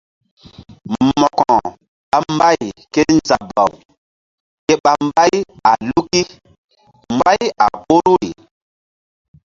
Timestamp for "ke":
4.65-4.73